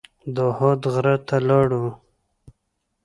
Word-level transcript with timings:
د 0.35 0.37
احد 0.51 0.81
غره 0.93 1.15
ته 1.27 1.37
لاړو. 1.47 1.85